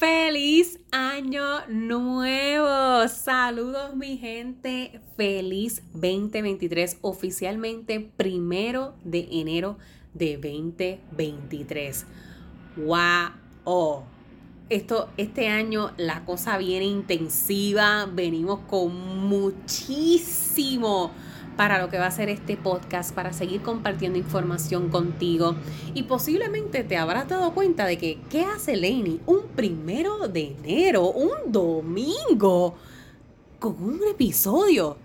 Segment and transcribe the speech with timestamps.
[0.00, 3.06] ¡Feliz año nuevo!
[3.06, 4.98] Saludos mi gente.
[5.14, 6.96] Feliz 2023.
[7.02, 9.76] Oficialmente primero de enero
[10.14, 12.06] de 2023.
[12.76, 14.04] ¡Wow!
[14.70, 18.06] Esto, este año la cosa viene intensiva.
[18.10, 18.96] Venimos con
[19.28, 21.10] muchísimo
[21.60, 25.56] para lo que va a ser este podcast, para seguir compartiendo información contigo.
[25.92, 31.10] Y posiblemente te habrás dado cuenta de que, ¿qué hace Lainey un primero de enero,
[31.10, 32.76] un domingo,
[33.58, 34.96] con un episodio?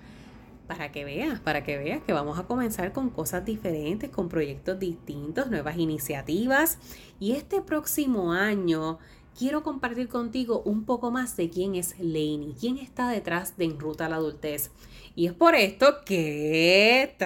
[0.66, 4.80] Para que veas, para que veas que vamos a comenzar con cosas diferentes, con proyectos
[4.80, 6.78] distintos, nuevas iniciativas.
[7.20, 8.98] Y este próximo año
[9.38, 13.80] quiero compartir contigo un poco más de quién es Lainey, quién está detrás de En
[13.80, 14.72] Ruta a la Adultez.
[15.16, 17.16] Y es por esto que...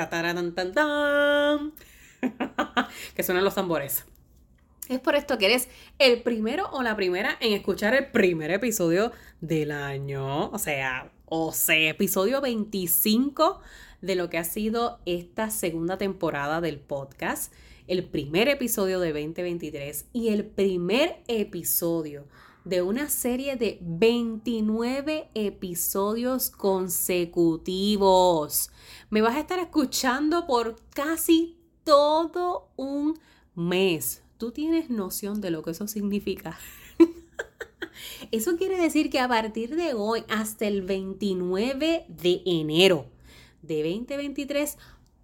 [3.16, 4.06] que suenan los tambores.
[4.90, 9.12] Es por esto que eres el primero o la primera en escuchar el primer episodio
[9.40, 10.50] del año.
[10.50, 13.62] O sea, o sea, episodio 25
[14.02, 17.54] de lo que ha sido esta segunda temporada del podcast.
[17.90, 22.28] El primer episodio de 2023 y el primer episodio
[22.64, 28.70] de una serie de 29 episodios consecutivos.
[29.10, 33.18] Me vas a estar escuchando por casi todo un
[33.56, 34.22] mes.
[34.38, 36.60] ¿Tú tienes noción de lo que eso significa?
[38.32, 43.08] Eso quiere decir que a partir de hoy hasta el 29 de enero
[43.64, 44.78] de 2023,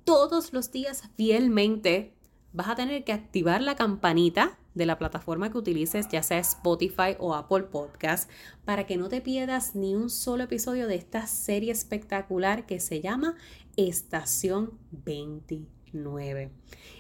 [0.03, 2.14] todos los días fielmente
[2.55, 7.16] vas a tener que activar la campanita de la plataforma que utilices, ya sea Spotify
[7.20, 8.30] o Apple Podcast,
[8.64, 13.02] para que no te pierdas ni un solo episodio de esta serie espectacular que se
[13.02, 13.36] llama
[13.76, 16.49] Estación 29.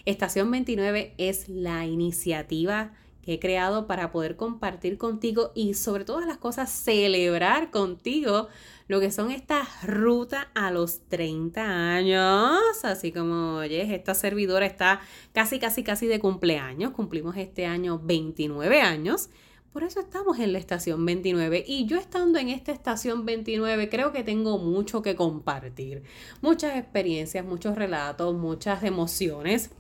[0.05, 2.93] Estación 29 es la iniciativa
[3.25, 8.47] he creado para poder compartir contigo y sobre todas las cosas celebrar contigo
[8.87, 12.59] lo que son estas rutas a los 30 años.
[12.83, 15.01] Así como, oyes, esta servidora está
[15.33, 16.91] casi, casi, casi de cumpleaños.
[16.91, 19.29] Cumplimos este año 29 años.
[19.73, 24.13] Por eso estamos en la estación 29 y yo estando en esta estación 29 creo
[24.13, 26.03] que tengo mucho que compartir.
[26.41, 29.71] Muchas experiencias, muchos relatos, muchas emociones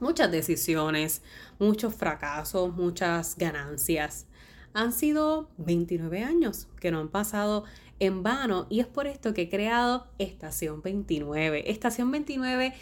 [0.00, 1.22] muchas decisiones,
[1.58, 4.26] muchos fracasos, muchas ganancias.
[4.72, 7.64] Han sido 29 años que no han pasado
[8.00, 11.70] en vano y es por esto que he creado Estación 29.
[11.70, 12.74] Estación 29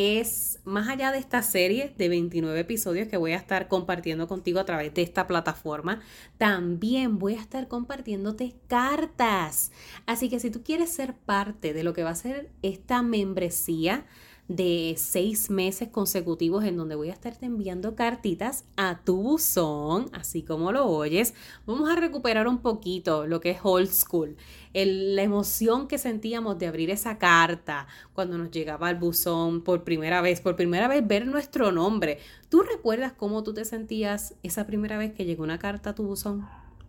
[0.00, 4.60] es más allá de esta serie de 29 episodios que voy a estar compartiendo contigo
[4.60, 6.02] a través de esta plataforma,
[6.36, 9.72] también voy a estar compartiéndote cartas.
[10.06, 14.06] Así que si tú quieres ser parte de lo que va a ser esta membresía,
[14.48, 20.42] de seis meses consecutivos en donde voy a estarte enviando cartitas a tu buzón, así
[20.42, 21.34] como lo oyes.
[21.66, 24.36] Vamos a recuperar un poquito lo que es old school,
[24.72, 30.22] la emoción que sentíamos de abrir esa carta cuando nos llegaba al buzón por primera
[30.22, 32.18] vez, por primera vez ver nuestro nombre.
[32.48, 36.04] ¿Tú recuerdas cómo tú te sentías esa primera vez que llegó una carta a tu
[36.04, 36.46] buzón?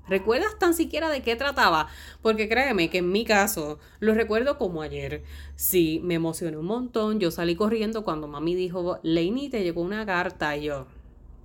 [0.09, 1.87] ¿Recuerdas tan siquiera de qué trataba?
[2.21, 5.23] Porque créeme que en mi caso lo recuerdo como ayer.
[5.55, 7.19] Sí, me emocioné un montón.
[7.19, 10.57] Yo salí corriendo cuando mami dijo, Lainey, te llegó una carta.
[10.57, 10.87] Y yo,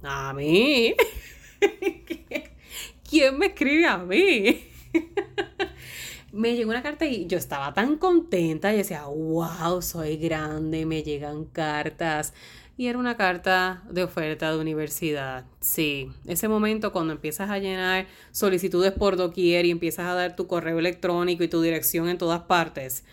[0.02, 0.94] ¿a mí?
[3.08, 4.64] ¿Quién me escribe a mí?
[6.32, 11.02] me llegó una carta y yo estaba tan contenta y decía, wow, soy grande, me
[11.02, 12.32] llegan cartas
[12.76, 15.44] y era una carta de oferta de universidad.
[15.60, 20.46] Sí, ese momento cuando empiezas a llenar solicitudes por doquier y empiezas a dar tu
[20.46, 23.04] correo electrónico y tu dirección en todas partes.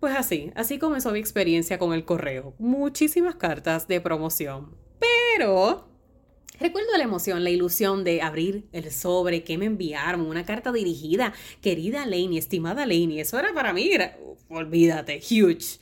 [0.00, 2.54] Pues así, así comenzó mi experiencia con el correo.
[2.58, 4.74] Muchísimas cartas de promoción.
[4.98, 5.86] Pero
[6.58, 11.34] Recuerdo la emoción, la ilusión de abrir el sobre que me enviaron, una carta dirigida,
[11.60, 13.20] querida Laney, estimada Laney.
[13.20, 13.90] Eso era para mí,
[14.48, 15.78] olvídate, huge.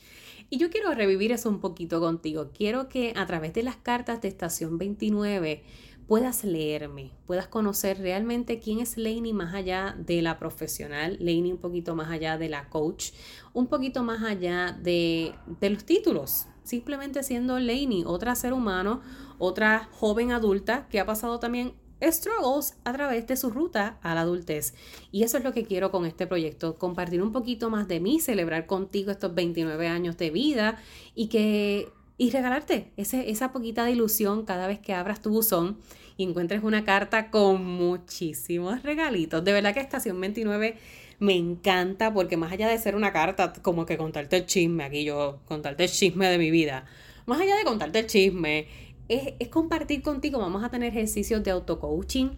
[0.49, 2.51] Y yo quiero revivir eso un poquito contigo.
[2.53, 5.63] Quiero que a través de las cartas de Estación 29
[6.07, 11.57] puedas leerme, puedas conocer realmente quién es Lainey más allá de la profesional, Lainey un
[11.57, 13.11] poquito más allá de la coach,
[13.53, 19.01] un poquito más allá de, de los títulos, simplemente siendo Lainey, otra ser humano,
[19.39, 24.21] otra joven adulta que ha pasado también struggles a través de su ruta a la
[24.21, 24.73] adultez.
[25.11, 28.19] Y eso es lo que quiero con este proyecto, compartir un poquito más de mí,
[28.19, 30.77] celebrar contigo estos 29 años de vida
[31.13, 35.77] y que y regalarte ese, esa poquita de ilusión cada vez que abras tu buzón
[36.17, 39.43] y encuentres una carta con muchísimos regalitos.
[39.43, 40.77] De verdad que Estación 29
[41.19, 45.03] me encanta porque más allá de ser una carta, como que contarte el chisme, aquí
[45.03, 46.85] yo contarte el chisme de mi vida,
[47.25, 48.67] más allá de contarte el chisme
[49.07, 50.39] es, compartir contigo.
[50.39, 52.31] Vamos a tener ejercicios de auto-coaching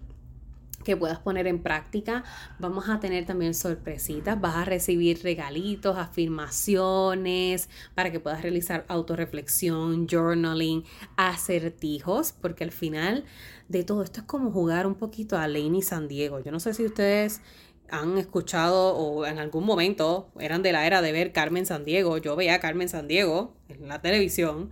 [0.84, 2.24] que puedas poner en práctica.
[2.60, 10.08] Vamos a tener también sorpresitas, vas a recibir regalitos, afirmaciones para que puedas realizar autorreflexión,
[10.08, 10.86] journaling,
[11.18, 13.26] acertijos, porque al final
[13.68, 16.40] de todo esto es como jugar un poquito a Laney San Diego.
[16.40, 17.42] Yo no sé si ustedes
[17.90, 22.18] han escuchado o en algún momento eran de la era de ver Carmen San Diego.
[22.18, 24.72] Yo veía a Carmen San Diego en la televisión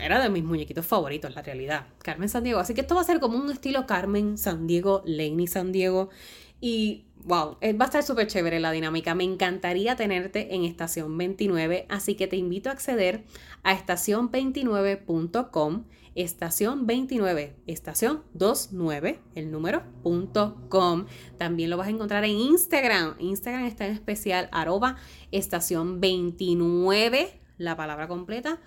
[0.00, 1.86] era de mis muñequitos favoritos, la realidad.
[2.02, 2.60] Carmen San Diego.
[2.60, 6.10] Así que esto va a ser como un estilo Carmen San Diego, Laney San Diego.
[6.60, 9.14] Y wow, eh, va a estar súper chévere la dinámica.
[9.14, 11.86] Me encantaría tenerte en estación 29.
[11.88, 13.24] Así que te invito a acceder
[13.62, 15.84] a estación29.com.
[16.16, 19.84] Estación 29, estación 29, el número
[20.68, 21.06] .com.
[21.38, 23.14] También lo vas a encontrar en Instagram.
[23.20, 24.96] Instagram está en especial arroba
[25.30, 28.58] estación 29, la palabra completa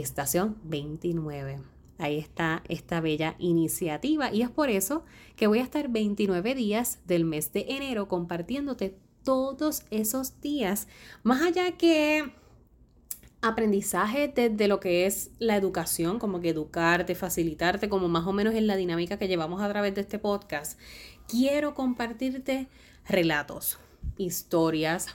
[0.00, 1.60] estación 29.
[1.98, 5.04] Ahí está esta bella iniciativa y es por eso
[5.34, 10.86] que voy a estar 29 días del mes de enero compartiéndote todos esos días,
[11.24, 12.32] más allá que
[13.42, 18.54] aprendizaje desde lo que es la educación, como que educarte, facilitarte, como más o menos
[18.54, 20.78] en la dinámica que llevamos a través de este podcast,
[21.28, 22.68] quiero compartirte
[23.08, 23.78] relatos,
[24.16, 25.08] historias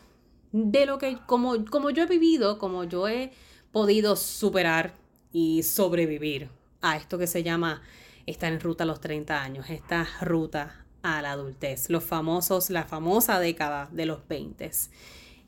[0.51, 3.31] de lo que, como, como yo he vivido, como yo he
[3.71, 4.93] podido superar
[5.31, 6.49] y sobrevivir
[6.81, 7.81] a esto que se llama
[8.25, 12.83] estar en ruta a los 30 años, esta ruta a la adultez, los famosos, la
[12.83, 14.71] famosa década de los 20.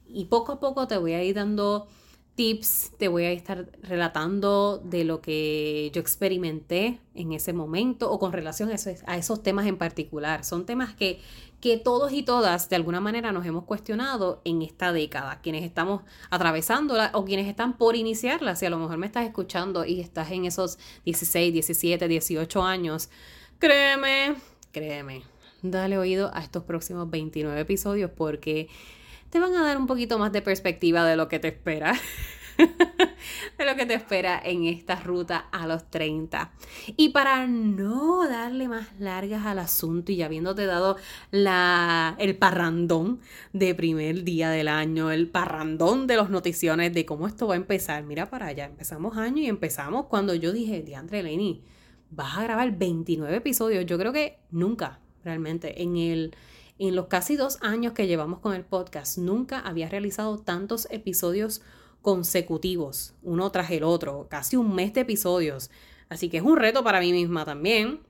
[0.07, 1.87] Y poco a poco te voy a ir dando
[2.35, 8.17] tips, te voy a estar relatando de lo que yo experimenté en ese momento o
[8.17, 10.43] con relación a esos, a esos temas en particular.
[10.43, 11.19] Son temas que,
[11.63, 16.01] que todos y todas de alguna manera nos hemos cuestionado en esta década, quienes estamos
[16.29, 18.57] atravesándola o quienes están por iniciarla.
[18.57, 23.09] Si a lo mejor me estás escuchando y estás en esos 16, 17, 18 años,
[23.59, 24.35] créeme,
[24.73, 25.23] créeme,
[25.61, 28.67] dale oído a estos próximos 29 episodios porque
[29.29, 31.93] te van a dar un poquito más de perspectiva de lo que te espera.
[33.57, 36.51] de lo que te espera en esta ruta a los 30.
[36.97, 40.97] Y para no darle más largas al asunto y habiéndote dado
[41.31, 43.19] la, el parrandón
[43.53, 47.57] de primer día del año, el parrandón de las noticiones de cómo esto va a
[47.57, 51.63] empezar, mira para allá, empezamos año y empezamos cuando yo dije, Diandre Lenny,
[52.09, 53.85] vas a grabar 29 episodios.
[53.85, 56.35] Yo creo que nunca realmente en el
[56.79, 61.61] en los casi dos años que llevamos con el podcast, nunca había realizado tantos episodios
[62.03, 65.71] consecutivos, uno tras el otro, casi un mes de episodios.
[66.09, 68.01] Así que es un reto para mí misma también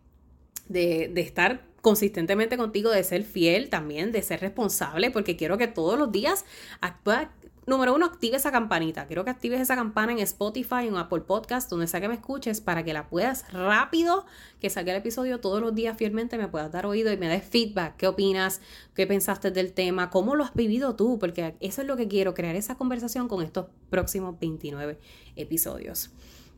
[0.67, 5.67] de, de estar consistentemente contigo, de ser fiel también, de ser responsable, porque quiero que
[5.67, 6.43] todos los días
[6.81, 7.27] actúe,
[7.65, 9.07] Número uno, active esa campanita.
[9.07, 12.59] Quiero que actives esa campana en Spotify, en Apple Podcast, donde sea que me escuches,
[12.59, 14.25] para que la puedas rápido,
[14.59, 17.43] que salga el episodio todos los días fielmente, me puedas dar oído y me des
[17.43, 17.95] feedback.
[17.95, 18.59] ¿Qué opinas?
[18.93, 20.09] ¿Qué pensaste del tema?
[20.09, 21.17] ¿Cómo lo has vivido tú?
[21.19, 24.99] Porque eso es lo que quiero, crear esa conversación con estos próximos 29
[25.37, 26.11] episodios.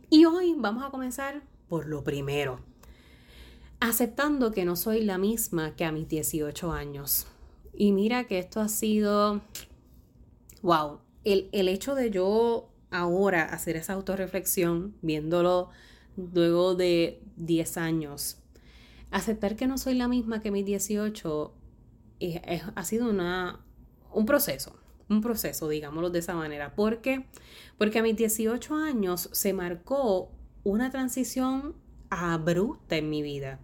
[0.10, 2.60] Y hoy vamos a comenzar por lo primero.
[3.80, 7.28] Aceptando que no soy la misma que a mis 18 años.
[7.74, 9.42] Y mira que esto ha sido
[10.66, 15.70] wow, el, hecho de yo ahora hacer esa autorreflexión, viéndolo
[16.18, 18.40] luego de 10 años,
[19.12, 21.54] aceptar que no soy la misma que mis 18
[22.76, 23.64] ha sido una,
[24.12, 26.74] un proceso, un proceso, digámoslo de esa manera.
[26.74, 27.28] ¿Por qué?
[27.78, 30.32] Porque a mis 18 años se marcó
[30.64, 31.76] una transición
[32.10, 33.60] abrupta en mi vida.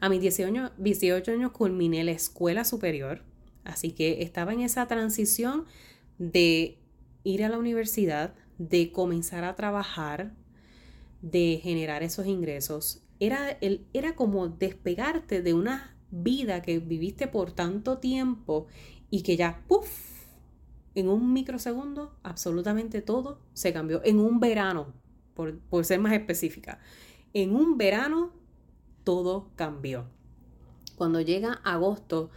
[0.00, 3.24] A mis 18, 18 años culminé la escuela superior,
[3.64, 5.66] así que estaba en esa transición
[6.18, 6.78] de
[7.24, 10.34] ir a la universidad, de comenzar a trabajar,
[11.22, 13.02] de generar esos ingresos.
[13.18, 18.66] Era, el, era como despegarte de una vida que viviste por tanto tiempo
[19.10, 19.88] y que ya, ¡puf!
[20.94, 24.00] En un microsegundo, absolutamente todo se cambió.
[24.04, 24.94] En un verano,
[25.34, 26.78] por, por ser más específica.
[27.34, 28.32] En un verano,
[29.04, 30.06] todo cambió.
[30.96, 32.30] Cuando llega agosto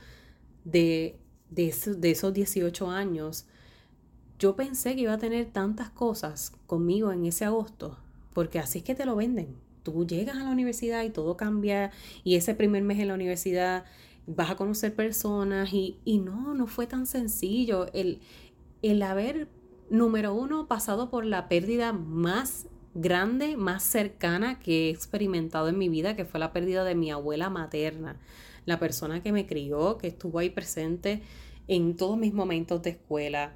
[0.66, 1.20] de,
[1.50, 3.48] de, de esos 18 años,
[4.40, 7.98] yo pensé que iba a tener tantas cosas conmigo en ese agosto,
[8.34, 9.56] porque así es que te lo venden.
[9.84, 11.92] tú llegas a la universidad y todo cambia
[12.24, 13.86] y ese primer mes en la universidad
[14.28, 17.88] vas a conocer personas y, y no, no fue tan sencillo.
[17.94, 18.20] El,
[18.82, 19.48] el haber,
[19.90, 25.90] número uno, pasado por la pérdida más grande, más cercana que he experimentado en mi
[25.90, 28.20] vida, que fue la pérdida de mi abuela materna,
[28.66, 31.22] la persona que me crió, que estuvo ahí presente
[31.68, 33.56] en todos mis momentos de escuela.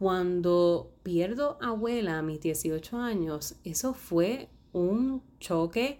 [0.00, 5.98] Cuando pierdo abuela a mis 18 años, eso fue un choque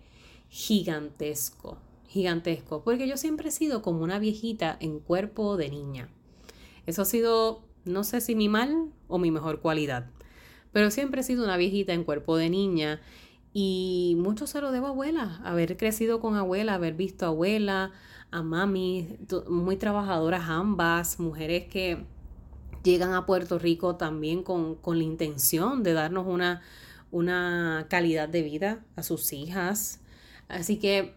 [0.48, 1.76] gigantesco,
[2.08, 6.08] gigantesco, porque yo siempre he sido como una viejita en cuerpo de niña.
[6.86, 10.08] Eso ha sido, no sé si mi mal o mi mejor cualidad,
[10.72, 13.02] pero siempre he sido una viejita en cuerpo de niña
[13.52, 17.92] y mucho se lo debo a abuela, haber crecido con abuela, haber visto a abuela,
[18.30, 22.06] a mami, muy trabajadoras ambas, mujeres que
[22.82, 26.62] llegan a Puerto Rico también con, con la intención de darnos una,
[27.10, 30.00] una calidad de vida a sus hijas.
[30.48, 31.14] Así que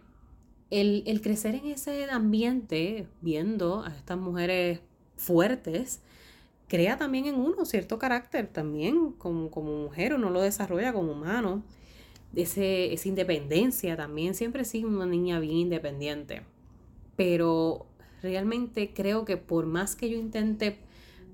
[0.70, 4.80] el, el, crecer en ese ambiente, viendo a estas mujeres
[5.16, 6.00] fuertes,
[6.68, 11.62] crea también en uno cierto carácter también como, como mujer, uno lo desarrolla como humano.
[12.34, 16.42] Ese, esa independencia también, siempre he sido una niña bien independiente.
[17.16, 17.86] Pero
[18.22, 20.78] realmente creo que por más que yo intente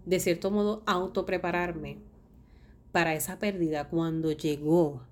[0.04, 1.98] de cierto modo autoprepararme
[2.92, 5.02] para esa pérdida cuando llegó,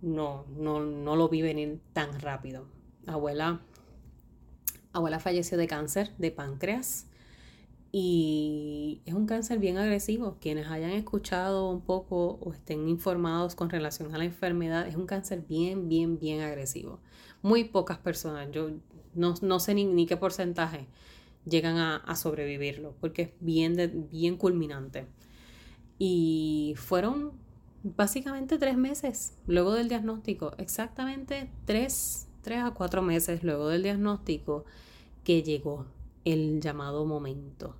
[0.00, 2.66] no, no, no lo vi venir tan rápido.
[3.06, 3.60] Abuela,
[4.92, 7.06] abuela falleció de cáncer de páncreas
[7.92, 10.38] y es un cáncer bien agresivo.
[10.40, 15.06] Quienes hayan escuchado un poco o estén informados con relación a la enfermedad, es un
[15.06, 17.00] cáncer bien, bien, bien agresivo.
[17.42, 18.70] Muy pocas personas, yo
[19.14, 20.86] no, sé ni, qué porcentaje
[21.44, 25.06] llegan a, sobrevivirlo, porque es bien, bien culminante.
[25.98, 27.32] Y fueron
[27.82, 34.64] básicamente tres meses luego del diagnóstico, exactamente tres, tres a cuatro meses luego del diagnóstico
[35.24, 35.86] que llegó
[36.24, 37.76] el llamado momento.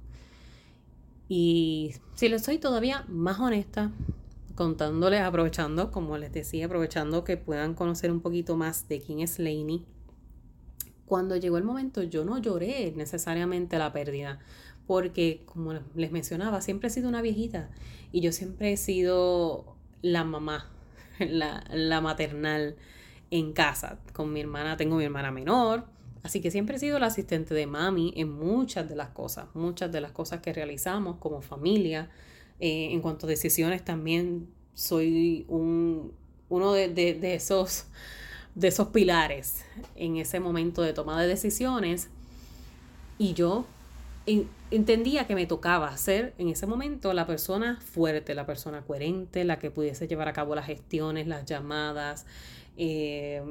[1.28, 3.90] Y si les soy todavía más honesta,
[4.54, 9.38] contándoles, aprovechando, como les decía, aprovechando que puedan conocer un poquito más de quién es
[9.38, 9.86] Lainey.
[11.12, 14.38] Cuando llegó el momento, yo no lloré necesariamente la pérdida,
[14.86, 17.68] porque como les mencionaba, siempre he sido una viejita
[18.12, 20.70] y yo siempre he sido la mamá,
[21.18, 22.76] la, maternal
[23.30, 23.98] en casa.
[24.14, 25.84] Con mi hermana, tengo mi hermana menor,
[26.22, 29.92] Así que siempre he sido la asistente de mami en muchas de las cosas, muchas
[29.92, 32.08] de las cosas que realizamos como familia.
[32.58, 36.14] Eh, en cuanto a decisiones también soy un,
[36.48, 37.84] uno de, esos,
[38.54, 39.64] de esos pilares
[39.96, 42.08] en ese momento de toma de decisiones.
[43.18, 43.66] Y yo
[44.70, 49.58] entendía que me tocaba ser en ese momento la persona fuerte, la persona coherente, la
[49.58, 52.26] que pudiese llevar a cabo las gestiones, las llamadas,
[52.76, 53.42] eh,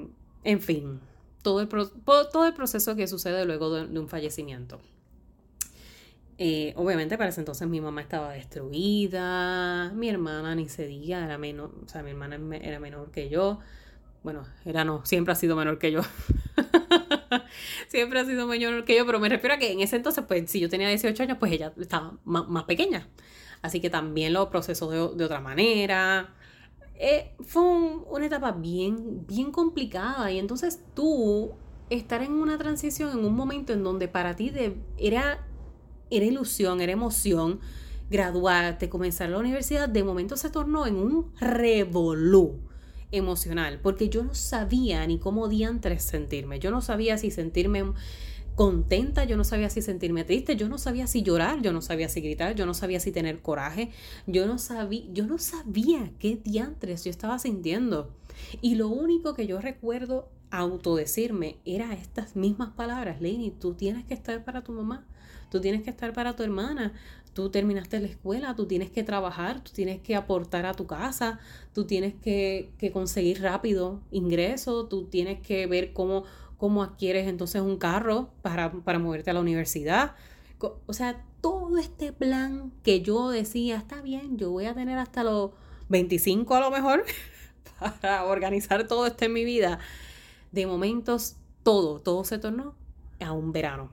[0.44, 1.00] en fin,
[1.42, 4.80] todo el, todo el proceso que sucede luego de, un fallecimiento.
[6.38, 11.38] Eh, obviamente para ese entonces mi mamá estaba destruida, mi hermana ni se diga, era
[11.38, 13.60] menor, o sea, mi hermana era menor que yo.
[14.24, 16.02] Bueno, era no, siempre ha sido menor que yo.
[17.88, 20.50] siempre ha sido menor que yo, pero me refiero a que en ese entonces, pues
[20.50, 23.08] si yo tenía 18 años, pues ella estaba más, pequeña.
[23.64, 26.36] Así que también lo procesó de, de otra manera.
[26.96, 31.54] Eh, fue una etapa bien, bien complicada y entonces tú
[31.90, 34.52] estar en una transición en un momento en donde para ti
[35.00, 35.44] era,
[36.12, 37.60] era ilusión, era emoción,
[38.12, 42.71] graduarte, comenzar la universidad, de momento se tornó en un revolú
[43.12, 47.84] emocional, porque yo no sabía ni cómo diantres sentirme, yo no sabía si sentirme
[48.56, 52.10] contenta, yo no sabía si sentirme triste, yo no sabía si llorar, yo no sabía
[52.10, 53.92] si gritar, yo no sabía si tener coraje,
[54.28, 58.14] yo no sabía, yo no sabía qué diantres yo estaba sintiendo.
[58.62, 64.14] Y lo único que yo recuerdo autodecirme era estas mismas palabras, Lenny, tú tienes que
[64.14, 65.06] estar para tu mamá,
[65.50, 66.94] tú tienes que estar para tu hermana,
[67.34, 71.40] tú terminaste la escuela, tú tienes que trabajar, tú tienes que aportar a tu casa,
[71.74, 76.26] tú tienes que, que conseguir rápido ingreso, tú tienes que ver cómo
[76.62, 80.14] cómo adquieres entonces un carro para, para moverte a la universidad.
[80.86, 85.24] O sea, todo este plan que yo decía, está bien, yo voy a tener hasta
[85.24, 85.50] los
[85.90, 87.04] 25 a lo mejor
[87.80, 89.80] para organizar todo esto en mi vida.
[90.52, 92.76] De momentos, todo, todo se tornó
[93.20, 93.90] a un verano.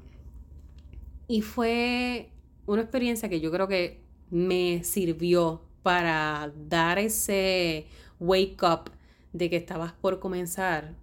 [1.26, 2.30] Y fue
[2.66, 7.86] una experiencia que yo creo que me sirvió para dar ese
[8.20, 8.90] wake up
[9.32, 10.96] de que estabas por comenzar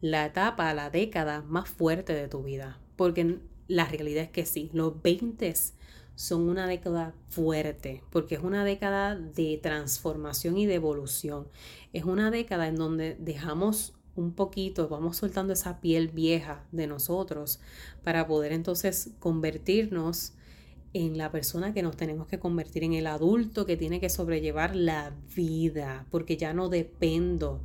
[0.00, 2.78] la etapa, la década más fuerte de tu vida.
[2.96, 5.52] Porque la realidad es que sí, los 20
[6.14, 11.48] son una década fuerte, porque es una década de transformación y de evolución.
[11.92, 17.60] Es una década en donde dejamos un poquito, vamos soltando esa piel vieja de nosotros
[18.02, 20.32] para poder entonces convertirnos
[20.92, 24.74] en la persona que nos tenemos que convertir, en el adulto que tiene que sobrellevar
[24.74, 27.60] la vida, porque ya no dependo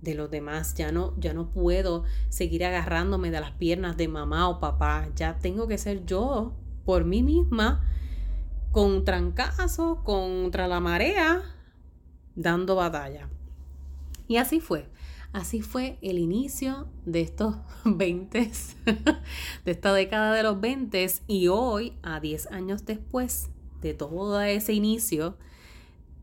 [0.00, 4.48] de los demás, ya no, ya no puedo seguir agarrándome de las piernas de mamá
[4.48, 7.86] o papá, ya tengo que ser yo por mí misma,
[8.70, 11.42] con trancazo, contra la marea,
[12.34, 13.28] dando batalla.
[14.28, 14.88] Y así fue.
[15.32, 18.50] Así fue el inicio de estos 20,
[19.64, 24.74] de esta década de los 20 y hoy, a 10 años después de todo ese
[24.74, 25.38] inicio,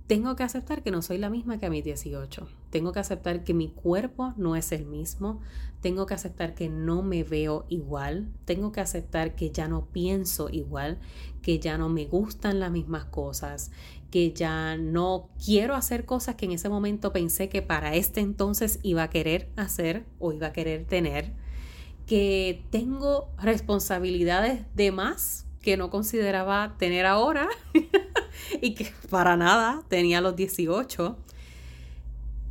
[0.10, 2.48] tengo que aceptar que no soy la misma que a mis 18.
[2.72, 5.40] Tengo que aceptar que mi cuerpo no es el mismo.
[5.82, 8.28] Tengo que aceptar que no me veo igual.
[8.46, 10.98] Tengo que aceptar que ya no pienso igual,
[11.44, 13.70] que ya no me gustan las mismas cosas,
[14.10, 18.80] que ya no quiero hacer cosas que en ese momento pensé que para este entonces
[18.82, 21.34] iba a querer hacer o iba a querer tener.
[22.08, 27.48] Que tengo responsabilidades de más que no consideraba tener ahora
[28.62, 31.18] y que para nada tenía los 18.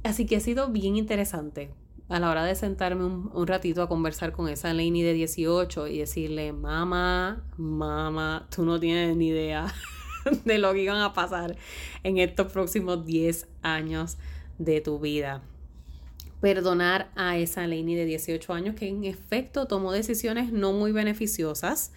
[0.04, 1.71] Así que ha sido bien interesante
[2.09, 5.99] a la hora de sentarme un, ratito a conversar con esa Lainey de 18 y
[5.99, 9.73] decirle, mamá, mamá, tú no tienes ni idea
[10.45, 11.57] de lo que iban a pasar
[12.04, 14.16] en estos próximos 10 años
[14.59, 15.42] de tu vida.
[16.40, 21.92] Perdonar a esa Lainey de 18 años que en efecto tomó decisiones no muy beneficiosas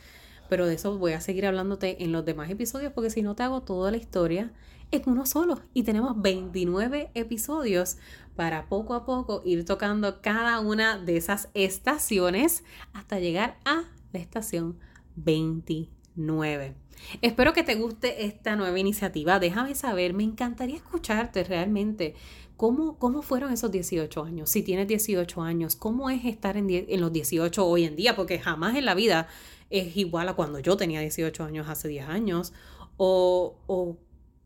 [0.52, 3.44] pero de eso voy a seguir hablándote en los demás episodios porque si no te
[3.44, 4.52] hago toda la historia
[4.92, 7.96] en uno solo y tenemos 29 episodios
[8.36, 14.20] para poco a poco ir tocando cada una de esas estaciones hasta llegar a la
[14.20, 14.78] estación
[15.16, 16.76] 29.
[17.22, 19.40] Espero que te guste esta nueva iniciativa.
[19.40, 22.14] Déjame saber, me encantaría escucharte realmente.
[22.58, 24.50] ¿Cómo, ¿Cómo fueron esos 18 años?
[24.50, 28.18] Si tienes 18 años, ¿cómo es estar en, en los 18 hoy en día?
[28.18, 29.30] Porque jamás en la vida
[29.72, 32.54] es igual a cuando yo tenía 18 años hace 10 años,
[32.98, 33.98] o, o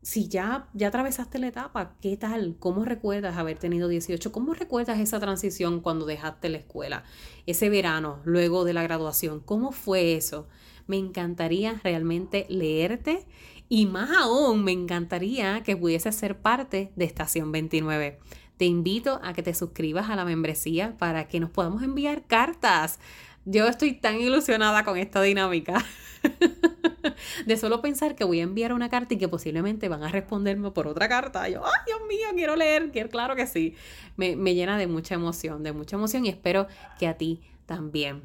[0.06, 2.54] si ya, ya atravesaste la etapa, ¿qué tal?
[2.60, 4.30] ¿Cómo recuerdas haber tenido 18?
[4.30, 7.02] ¿Cómo recuerdas esa transición cuando dejaste la escuela?
[7.46, 10.46] Ese verano, luego de la graduación, ¿cómo fue eso?
[10.86, 13.26] Me encantaría realmente leerte
[13.68, 18.20] y más aún me encantaría que pudiese ser parte de Estación 29.
[18.56, 23.00] Te invito a que te suscribas a la membresía para que nos podamos enviar cartas
[23.46, 25.82] yo estoy tan ilusionada con esta dinámica.
[27.46, 30.70] de solo pensar que voy a enviar una carta y que posiblemente van a responderme
[30.72, 31.48] por otra carta.
[31.48, 33.74] yo, ay, Dios mío, quiero leer, quiero, claro que sí.
[34.16, 36.66] Me, me llena de mucha emoción, de mucha emoción y espero
[36.98, 38.22] que a ti también.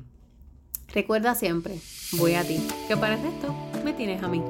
[0.93, 1.79] Recuerda siempre,
[2.13, 3.55] voy a ti, que para esto
[3.85, 4.41] me tienes a mí.